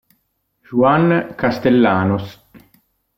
Juan 0.71 1.35
Castellanos 1.37 2.25